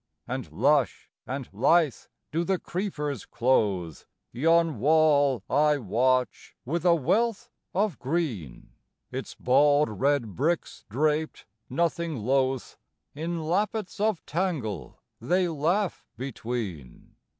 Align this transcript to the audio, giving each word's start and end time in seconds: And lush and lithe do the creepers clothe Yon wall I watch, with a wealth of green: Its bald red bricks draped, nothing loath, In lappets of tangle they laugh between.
And 0.27 0.51
lush 0.51 1.11
and 1.27 1.47
lithe 1.53 1.93
do 2.31 2.43
the 2.43 2.57
creepers 2.57 3.23
clothe 3.27 3.99
Yon 4.31 4.79
wall 4.79 5.43
I 5.47 5.77
watch, 5.77 6.55
with 6.65 6.85
a 6.85 6.95
wealth 6.95 7.51
of 7.75 7.99
green: 7.99 8.71
Its 9.11 9.35
bald 9.35 9.89
red 10.01 10.35
bricks 10.35 10.85
draped, 10.89 11.45
nothing 11.69 12.17
loath, 12.17 12.77
In 13.13 13.43
lappets 13.43 13.99
of 13.99 14.25
tangle 14.25 14.99
they 15.21 15.47
laugh 15.47 16.07
between. 16.17 17.13